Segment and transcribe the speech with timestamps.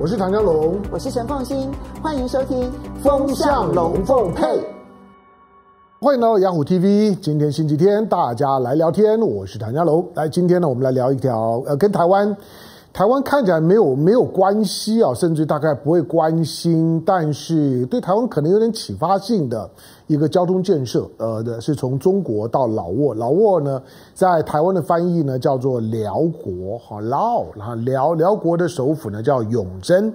[0.00, 2.70] 我是唐家龙，我是陈凤新，欢迎收听
[3.02, 4.44] 《风向龙凤配》。
[5.98, 9.20] 欢迎来到雅虎 TV，今天星期天，大家来聊天。
[9.20, 12.28] 我是唐家龙，来，今天呢，我们来聊一条呃，跟台湾。
[12.92, 19.70] 台湾看起来没有没有关系啊，甚至大概不会关心，但是对台湾可能有点启发性的
[20.08, 23.80] 一个交通建设，呃的是从中国到老挝，老挝呢
[24.14, 30.12] 在台湾的翻译呢叫做辽国，哈老，然后辽辽国的首府呢叫永贞。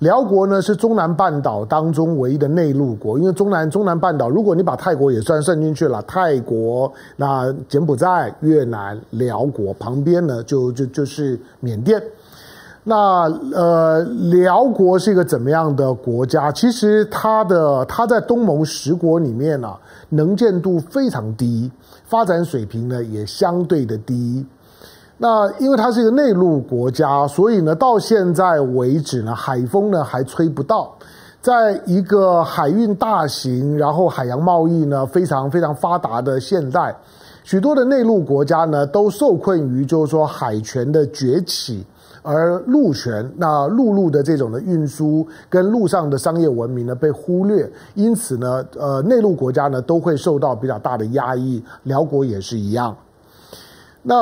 [0.00, 12.00] 辽国呢是中南半岛当中唯一的内陆国，因为中南中南半岛，如果你把泰国也算算进去了，泰国、那柬埔寨、越南、辽国旁边呢，就就就是缅甸。
[12.84, 16.50] 那呃，辽国是一个怎么样的国家？
[16.52, 19.80] 其实它的它在东盟十国里面呢、啊，
[20.10, 21.70] 能见度非常低，
[22.04, 24.46] 发展水平呢也相对的低。
[25.18, 30.94] 那因为它是一个内陆国家，所以呢，到现在为止呢，海风呢还吹不到。
[31.40, 36.94] 在一个海运大型，然后海洋贸易呢非常非常发达的现代，
[37.42, 41.86] 许多的内陆国家呢都受困于就是说海权的崛起，
[42.22, 52.94] 而陆权那陆路的这种的运输跟陆上的商业文明呢被忽略，因此呢，呃，内陆国家呢都会受到比较大的压抑，辽国也是一样。
[54.02, 54.16] 那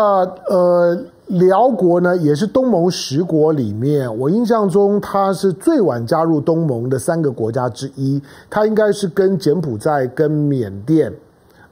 [0.49, 8.21] 呃，辽国呢，也是东盟十国里面，我印象中它是最晚加入东盟的三个国家之一。
[8.51, 11.13] 它应该是跟柬埔寨、跟缅甸，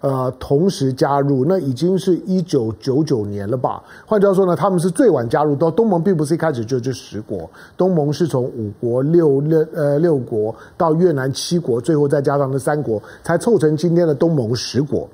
[0.00, 1.44] 呃，同时加入。
[1.46, 3.82] 那已经是一九九九年了吧？
[4.06, 7.50] 换句话说呢，他们是最晚加入到东盟，并不是一开始就这十国。
[7.76, 15.08] 东盟是从五国六六呃六国到越南七国，最后再加上那三国，才凑成今天的东盟十国。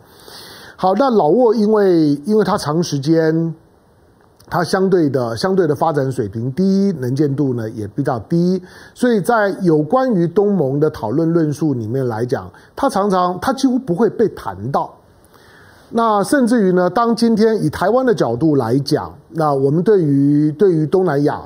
[0.82, 3.54] 好，那老挝因为因为它长时间，
[4.48, 8.62] 它相对的相对的发展水平低，能见度呢也比较低，
[8.94, 14.90] 所以在有关于东盟的讨论论述里面来讲，它常常它几乎不会被谈到。
[15.90, 21.42] 那甚至于呢，当今天以台湾的角度来讲，那我们对于对于东南亚。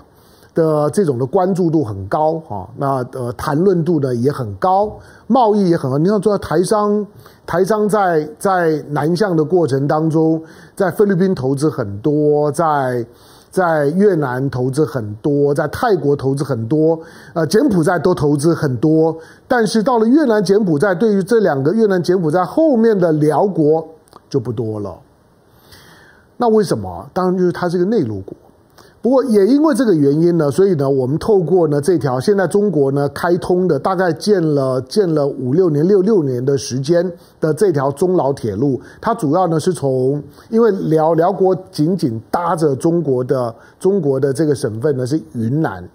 [0.54, 4.92] 的这种的关注度很高哈，那呃谈论度呢也很高，
[5.26, 5.98] 贸易也很好。
[5.98, 7.04] 你看，做台商，
[7.44, 10.40] 台商在在南向的过程当中，
[10.76, 13.04] 在菲律宾投资很多，在
[13.50, 17.00] 在越南投资很多，在泰国投资很多，
[17.32, 19.16] 呃，柬埔寨都投资很多。
[19.48, 23.84] 但是到了越南、柬埔寨，对于这两个越南、柬埔寨后面的寮国
[24.30, 24.96] 就不多了。
[26.36, 27.08] 那为什么？
[27.12, 28.36] 当然就是它是个内陆国。
[29.04, 45.86] 不过也因为这个原因呢，所以呢，我们透过呢这条现在中国呢开通的，大概建了建了五六年、六六年的时间的这条中老铁路，它主要呢是从因为辽辽国紧紧搭着中国的中国的这个省份呢是云南，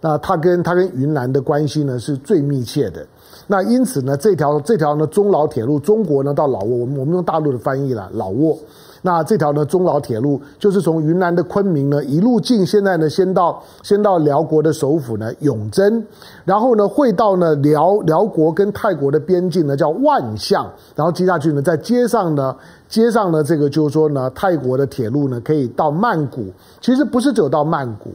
[0.00, 3.06] 那它跟它跟云南的关系呢是最密切的，
[3.46, 8.58] 那因此呢这条这条呢中老铁路，中国呢到老挝，我们我们用大陆的翻译了老挝。
[9.02, 16.06] 那这条呢，中老铁路就是从云南的昆明呢一路进，现在呢先到先到辽国的首府呢永珍，
[16.44, 22.54] 然后呢会到呢辽辽国跟泰国的边境呢叫万象，然后接下去呢在街上呢
[22.88, 26.46] 街上呢这个就是说呢泰国的铁路呢可以到曼谷，
[26.80, 28.10] 其实不是走到曼谷，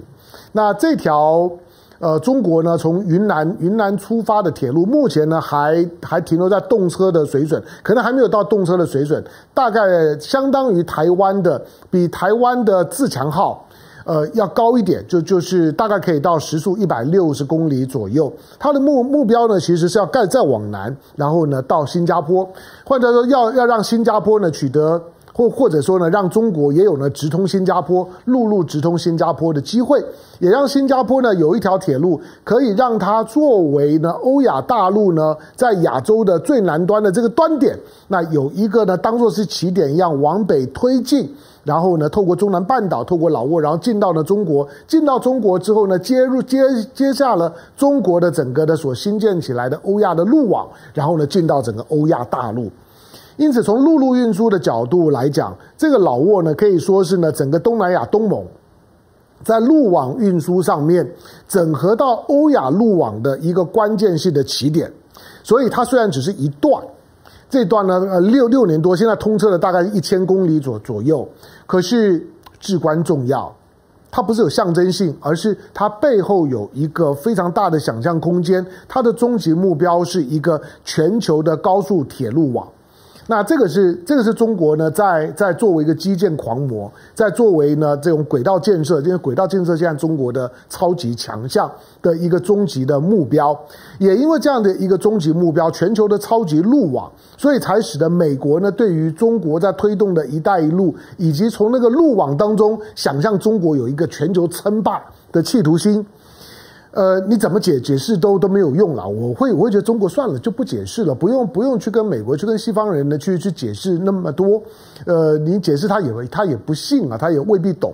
[0.51, 1.51] 那这条。
[1.99, 9.23] 呃，中国呢，从云南云南出发的铁路，目前呢还还停留在动车的水准，可能还没有到动车的水准，
[9.53, 9.79] 大概
[10.19, 13.65] 相当于台湾的，比台湾的自强号，
[14.03, 18.31] 呃，要高一点，就就是大概可以到时速一百六十公里左右。
[18.59, 22.45] 它的目目标呢，其实是要盖再往南，然后呢到新加坡，
[22.85, 25.01] 或者说要要让新加坡呢取得。
[25.37, 30.01] 或或者说呢，让中国也有呢直通新加坡陆路直通新加坡的机会，
[30.39, 41.29] 也让新加坡呢有一条铁路，可以让它作为呢欧亚大陆呢在亚洲的最南端的这个端点，那有一个呢当做是起点一样往北推进，
[41.65, 46.59] 然后呢透过中南半岛，透过老挝，然后进到了中国，进到中国之后呢接入接
[46.93, 52.71] 接下了中国的整个的所新建起来的欧亚的路网，然后呢进到整个欧亚大陆。
[53.37, 58.45] 因此，从陆路运输的角度来讲，这个老挝呢，可以说是呢整个东南亚东盟
[59.43, 61.09] 在路网运输上面
[61.47, 64.91] 整合到欧亚路网的一个关键性的起点。
[65.43, 66.81] 所以，它虽然只是一段，
[67.49, 71.27] 这段呢呃六六年多，现在通车了大概一千公里左左右，
[71.67, 72.25] 可是
[72.59, 73.53] 至关重要。
[74.09, 78.65] 它不是有象征性，而是它背后有一个非常大的想象空间。
[78.87, 82.65] 它的终极目标是一个全球的高速铁路网。
[83.27, 91.71] 那这个是这个是中国呢，在在作为一个基建狂魔，在作为呢这种轨道建设，因为轨道建设现在中国的超级强项
[92.03, 93.59] 的一个终极的目标，
[93.97, 105.01] 也因为这样的一个终极目标，全球的超级路网，所以才使得美国呢对于中国在推动的一带一路，以及从那个路网当中想象中国有一个全球称霸
[105.31, 106.05] 的企图心。
[106.95, 109.05] 呃，你怎么解解释都都没有用了。
[109.05, 114.63] 我会我会觉得中国算了，就不解释了，不用不用去跟美国去跟西方人呢去去解释那么多。
[115.05, 117.93] 呃，你解释他也他也不信啊，他也未必懂。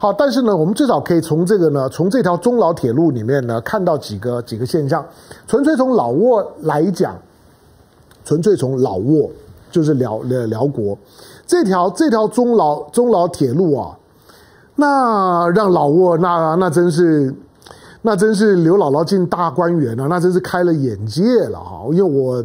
[0.00, 5.06] 好，但是呢，我们至少可以从这个呢，从这条中老铁路里面呢，看到几个几个现象。
[5.46, 7.16] 纯粹从老挝来讲，
[8.24, 9.30] 纯粹从老挝
[9.70, 10.98] 就是辽辽辽国
[11.46, 13.96] 这条这条中老中老铁路啊，
[14.74, 17.32] 那让老挝那那真是。
[18.06, 20.06] 那真是刘姥姥进大观园啊！
[20.10, 21.86] 那真是开了眼界了哈！
[21.90, 22.44] 因为我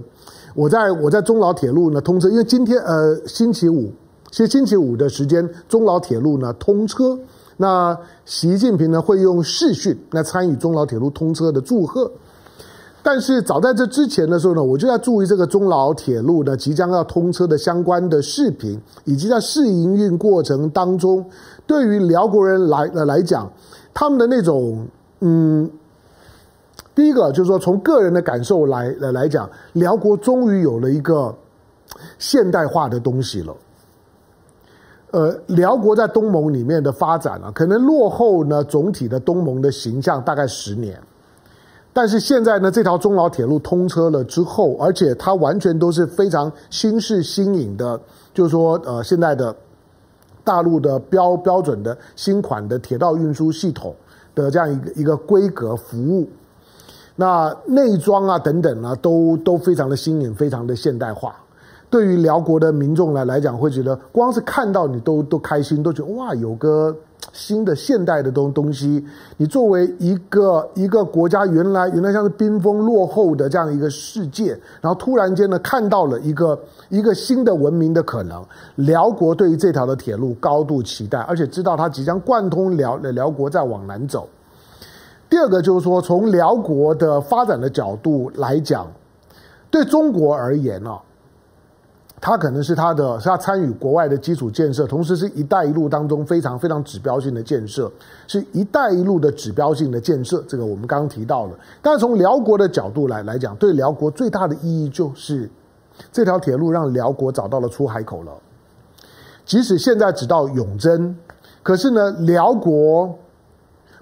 [0.55, 3.91] 我在我在中老铁路呢通车，因为今天呃星期五，
[4.31, 7.19] 其实星期五的时间中老铁路呢通车，
[7.57, 12.09] 那习近平呢会用视讯来参与中老铁路通车的祝贺。
[13.03, 21.25] 但是早在这之前的时候呢，我就在注意这个中老铁路呢即将要通车的相关的视频，以及在试营运过程当中，
[21.67, 23.51] 对于辽国人来呃来讲，
[23.93, 24.87] 他们的那种。
[25.21, 25.69] 嗯，
[26.95, 31.35] 第一个就是说，从个人的感受来来来讲，辽国终于有了一个
[32.17, 33.55] 现代化的东西了。
[35.11, 41.01] 呃，辽国在东盟里面的发展啊，可能落后呢总体的东盟的形象大概十年，
[41.91, 47.99] 但是现在呢，这条中老铁路通车了之后，而且它完全都是非常新式新颖的，
[48.33, 49.53] 就是说，呃，现在的
[50.43, 53.95] 大陆的标标准的新款的铁道运输系统。
[54.41, 56.29] 的这样一个一个规格服务，
[57.15, 61.35] 那内装啊等等啊，都都非常的新颖，非常的现代化。
[61.89, 66.95] 对于辽国的民众来来讲，会觉得光是看到你都都开心，都觉得哇，有个
[67.33, 69.03] 新的现代的东东西。
[69.37, 74.51] 你作为一个一个国家，原来原来像是冰封落后的这样一个世界，
[74.81, 76.59] 然后突然间呢，看到了一个
[76.89, 78.45] 一个新的文明的可能。
[78.75, 84.29] 辽国对于这条的铁路高度期待，而且知道它即将贯通辽辽国再往南走。
[85.27, 88.85] 第二个就是说，从辽国的发展的角度来讲，
[89.71, 91.01] 对中国而言呢、啊。
[92.21, 97.89] 它可能是它的，是它参与国外的基础建设，同时是一带一路当中非常非常指标性的建设，
[98.27, 100.43] 是一带一路的指标性的建设。
[100.47, 101.51] 这个我们刚刚提到了。
[101.81, 105.49] 但从辽国的角度来来讲，对辽国最大的意义就是，
[106.11, 108.33] 这条铁路让辽国找到了出海口了。
[109.45, 111.15] 即使现在只到永贞，
[111.63, 113.17] 可是呢，辽国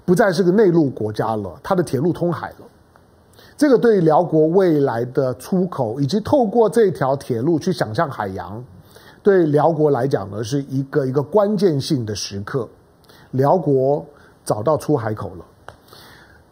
[0.05, 2.65] 不再是个内陆国家了，它的铁路通海了。
[3.57, 8.63] 这个对辽国未来的出口，以及透过这条铁路去想象海洋，
[9.23, 12.69] 对辽国来讲呢，是一个一个关键性的时刻。
[13.31, 14.05] 辽国
[14.45, 15.45] 找到出海口了，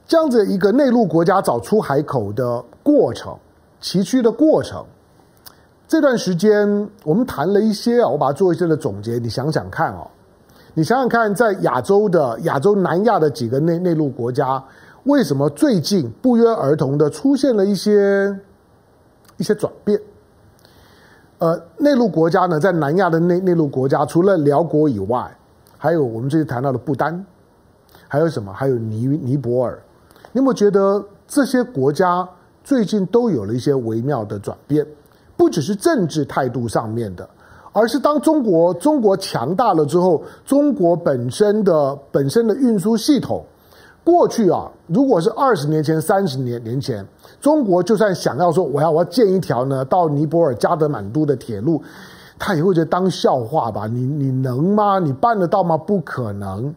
[0.08, 3.38] 这样子一个内陆国家找出海口的过程，
[3.80, 4.84] 崎岖的过程。
[5.88, 9.20] 这段时间我们谈了一些啊，我把它做一些的总结。
[9.20, 10.08] 你想想看哦，
[10.74, 14.64] 你想想看，在亚洲的亚洲南亚的几个内内陆国家。
[15.06, 18.40] 为什么最近不约而同的出现了一些
[19.38, 20.00] 一些转变？
[21.38, 25.30] 呃，内陆国家呢，在南亚的内内陆国家，除了辽国以外，
[25.78, 27.24] 还有我们这次谈到的不丹，
[28.08, 28.52] 还有什么？
[28.52, 29.80] 还有尼尼泊尔。
[30.32, 32.28] 你有没有觉得这些国家
[32.64, 34.84] 最近都有了一些微妙的转变？
[35.38, 37.30] 不只是政治态度上面的，
[37.74, 43.46] 而是当中国中国强大了之后，中国本身的本身的运输系统。
[44.06, 47.04] 过去啊，如果是二十年前、三十年年前，
[47.42, 51.82] 中国就算想要说我要我要建一条呢到尼泊尔加德满都的铁路，
[52.38, 53.88] 他也会觉得当笑话吧？
[53.88, 55.00] 你你能吗？
[55.00, 55.76] 你办得到吗？
[55.76, 56.74] 不可能。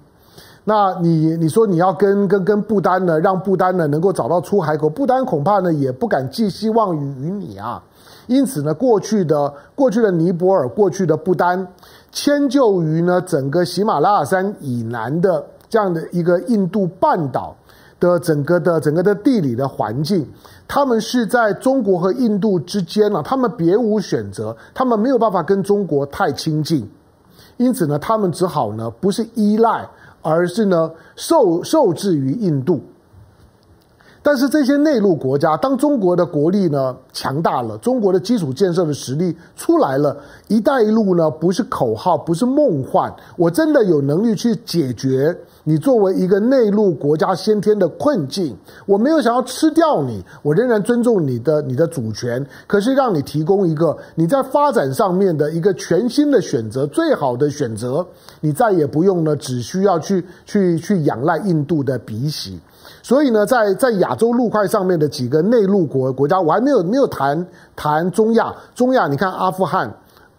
[0.65, 7.83] 那你你说你要跟跟跟不丹呢，让不丹呢能够找到出海口，不丹恐怕呢也不敢寄希望于于你啊。
[8.27, 11.69] 因此呢，过去的过去的尼泊尔，过去的不丹，
[12.11, 15.45] 迁就于呢整个喜马拉雅山以南的。
[15.69, 17.55] 这样的一个印度半岛
[18.01, 20.27] 的整个的整个的地理的环境，
[20.67, 26.89] 他们是在中国和印度之间呢，他们别无选择，他们没有办法跟中国太亲近，
[27.57, 29.89] 因此呢，他们只好呢不是依赖，
[30.23, 32.81] 而是呢受受制于印度。
[34.23, 40.17] 但是这些内陆国家，当中国的国力呢强大了，中国的基础建设的实力出来了
[40.49, 48.57] ，“一带一路”呢不是口号，不是梦幻，我真的有能力去解决你作为一个内陆国家先天的困境。
[48.87, 58.07] 我没有想要吃掉你，我仍然尊重你的你的主权，可是让你提供一个你在发展上面的一个全新的选择，最好的选择，
[58.41, 62.59] 你再也不用呢，只需要去去去仰赖印度的鼻息。
[63.09, 68.55] 所以呢，在在亚洲陆块上面的几个内陆国国家，我还没有没有谈谈中亚。
[68.75, 69.91] 中亚，你看阿富汗、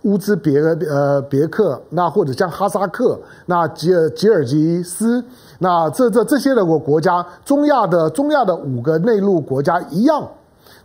[0.03, 5.25] 乌兹别呃别克，那或者像哈萨克、那吉尔吉尔吉斯，
[5.57, 10.29] 那这这这些的国国家，中亚的中亚的五个内陆国家一样。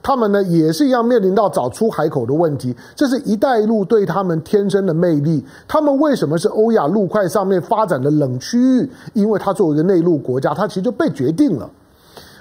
[0.04, 5.42] 他们呢也是一样面临到找出海口的问题，这是一带一路对他们天生的魅力。
[5.66, 8.90] 他们为什么是欧亚陆块上面发展的冷区域？
[9.14, 11.70] 因为它作为一个内陆国家，它其实就被决定了。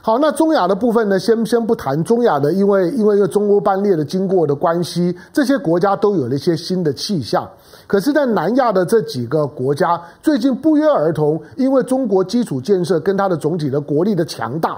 [0.01, 7.49] 好，那中亚的部分呢，先先不谈中亚的，因为因为中欧班列的经过的关系，这些国家都有了一些新的气象。
[7.87, 14.77] 可是，在南亚的这几个国家，最近不约而同，因为中国基础建设跟它的总体的国力的强大。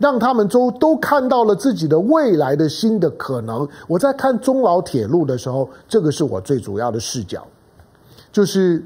[0.00, 3.68] 让他们都都看到了自己的未来的新的可能。
[3.86, 7.46] 我在看中老铁路的时候，这个是我最主要的视角，
[8.32, 8.82] 就是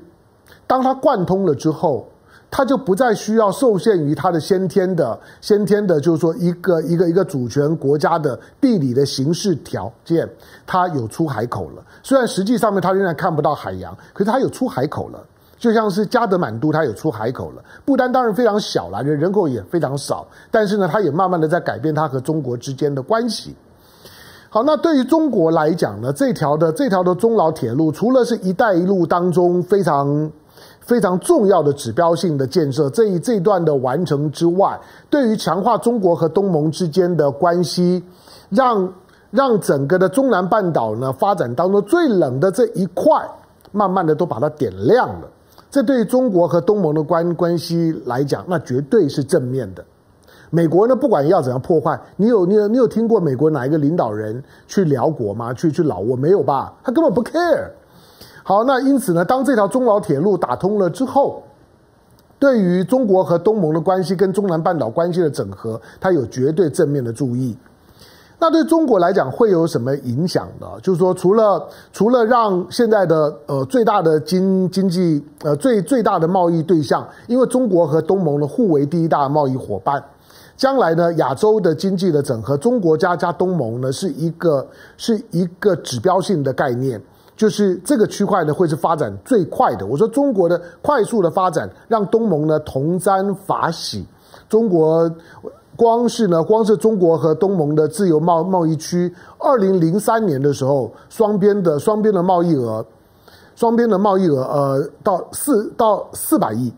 [0.66, 2.08] 当它贯通了之后，
[2.50, 10.28] 它就不再需要受限于它的先天的先天的，就是说一个一个一个主权国家的地理的形势条件，
[10.66, 11.84] 它有出海口了。
[12.02, 15.24] 虽然实际上面它仍然看不到海洋，可是它有出海口了。
[15.64, 17.64] 就像是加德满都，它有出海口了。
[17.86, 23.56] 不丹当然非常小了，人人口也非常少，但是呢，它也慢慢的在改变它和中国之间的关系。
[24.50, 30.30] 好，那对于中国来讲呢，这条的这条的中老铁路，除了是一带一路当中非常
[30.80, 34.78] 非常重要的指标性的建设，这一这一段的完成之外，
[35.08, 38.04] 对于强化中国和东盟之间的关系，
[38.50, 38.92] 让
[39.30, 43.26] 让整个的中南半岛呢发展当中最冷的这一块，
[43.72, 45.30] 慢慢的都把它点亮了。
[45.74, 49.84] 这对中国和东盟的关关系来讲，那绝对是正面的。
[50.48, 55.52] 美国呢，不管要怎样破坏，你有你有你有听过美国哪一个领导人去寮国吗？
[55.52, 56.72] 去去老挝没有吧？
[56.84, 57.70] 他根本不 care。
[58.44, 61.42] 好，那因此呢，当这条中老铁路打通了之后，
[62.38, 67.56] 对于中国和东盟的关系跟中南半岛关系的整合，它有绝对正面的注意。
[68.38, 70.66] 那对中国来讲会有什么影响呢？
[70.82, 80.02] 就是说，除了除了让现在的呃最大的经经济呃最最大的贸易对象，因为中国和东盟呢互为第一大贸易伙伴，
[80.56, 84.66] 将来呢亚洲的经济的整合，中国加加东盟呢是一个
[84.98, 87.00] 是一个指标性的概念，
[87.36, 89.86] 就是这个区块呢会是发展最快的。
[89.86, 94.04] 我说中国的快速的发展，让东盟呢同沾法喜，
[94.50, 95.10] 中国。
[95.76, 102.84] 光是呢，光是中国和东盟的自由贸贸易区，二零零三年的时候，双边的双边的贸易额，
[103.56, 106.72] 双边的贸易额呃到四到四百亿，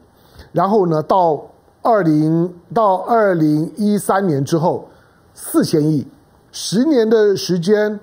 [0.53, 1.43] 然后呢到
[1.83, 4.89] 二零到二零一三年之后
[5.35, 6.07] 四千亿，
[6.51, 8.01] 十年的时间，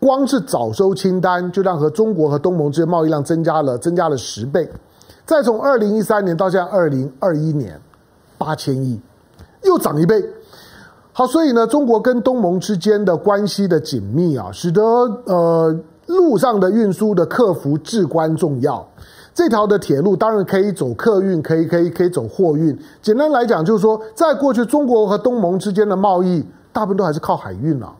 [0.00, 4.66] 光是早收清单就让和中国和东盟之间贸易量增加了增加了十倍，
[5.26, 7.78] 再从二零一三年到现在二零二一年
[8.38, 8.98] 八千亿。
[9.66, 10.24] 又涨一倍，
[11.12, 18.86] 好，所以呢，中国跟东盟之间的关系的紧密啊，使得呃路上的运输的客服至关重要。
[19.34, 22.78] 这条的铁路当然可以走客运，可以可以可以走货运。
[23.02, 26.42] 简单来讲，就是说，在过去中国和东盟之间的贸易，
[26.72, 27.92] 大部分都还是靠海运啊。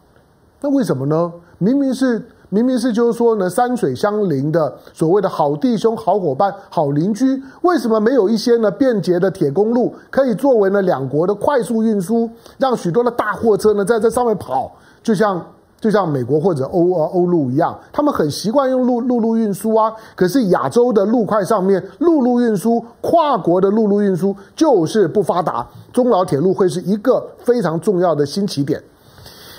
[0.61, 1.32] 那为什么呢？
[1.58, 2.23] 明明是。
[2.48, 14.70] 明明是就是说呢，山水相邻的所谓的好弟兄、好伙伴、好邻居，为什么没有一些呢便捷的铁公路，可以作为呢两国的快速运输，让许多的大货车呢在这上面跑，
[15.02, 15.44] 就像
[15.80, 19.92] 就像美国或者欧呃欧陆一样，他们很习惯用陆陆路运输啊。
[20.14, 28.80] 可是亚洲的陆块上面陆路运输、跨国的陆路运输就是不发达，中老铁路会是一个非常重要的新起点。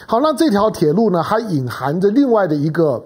[0.09, 3.03] 好，那这条铁路呢，还隐含着另外的一个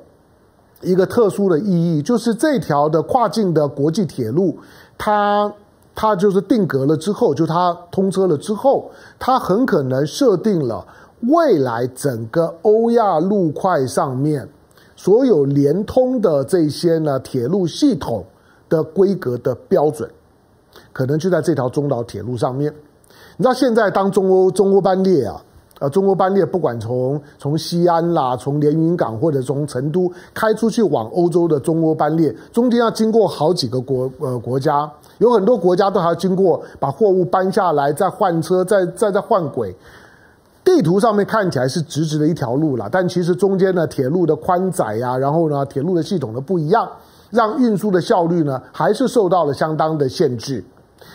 [0.82, 4.56] 一个特殊的意义，就是这条的跨境的国际铁路，
[5.00, 5.52] 它
[5.96, 10.86] 它就是定格了之后，就它通车了之后，它很可能设定了
[11.22, 14.48] 未来整个欧亚陆块上面
[14.96, 18.24] 所有连通的这些呢铁路系统
[18.70, 20.08] 的规格的标准，
[20.94, 22.72] 可能就在这条中老铁路上面。
[23.38, 25.42] 你知道现在当中欧中欧班列啊。
[25.82, 39.76] 呃，中国班列不管从从西安啦，从连云港或者从成都开出去往欧洲的中国班列，中间要经过好几个国呃国家，有很多国家都还要经过把货物搬下来，再换车，再再再换轨。
[40.64, 46.88] 地图上面看起来是直直的一条路了，但其实中间呢，铁路的宽窄呀，然后呢，铁路的系统的不一样，
[47.32, 50.64] 让运输的效率呢，还是受到了相当的限制。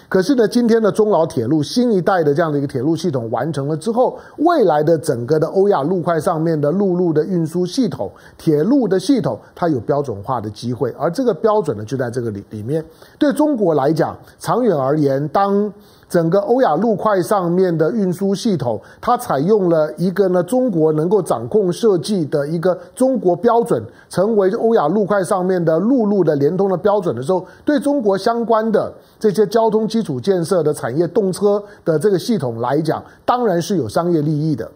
[0.08, 12.84] 可是呢，今天的中老铁路新一代的这样的一个铁路系统完成了之后，未来的整个的欧亚陆块上面的陆路的运输系统、铁路的系统，它有标准化的机会，而这个标准呢，就在这个里里面。
[13.18, 15.72] 对中国来讲，长远而言，当
[16.08, 34.70] 整个欧亚陆块上面的运输系统，它采用了一个呢中国能够掌控设计的一个中国标准，成为欧亚陆块上面的陆路的联通的标准的时候，对中国相关的这些交通基础建设的产业，动车的这个系统来讲，当然是有商业利益的。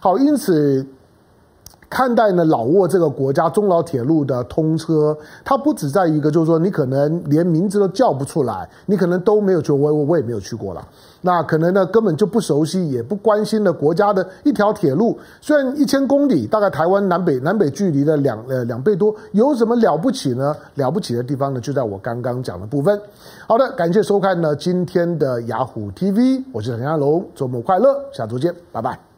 [0.00, 0.86] 好，因此。
[1.90, 10.80] 看待呢，老挝这个国家中老铁路的通车，它不只在一个，就是说你可能连名字都叫不出来，你可能都没有去，我我我也没有去过了。
[11.22, 20.56] 那可能呢，根本就不熟悉，也不关心的国家的一条铁路，虽然一千公里，大概台湾南北南北距离的两呃两倍多，有什么了不起呢？
[20.76, 22.98] 了不起的地方呢，就在我刚刚讲的部分。
[23.48, 29.09] 好的，感谢收看呢今天的雅虎 TV，我是陈家龙，周末快乐，下周见，拜拜。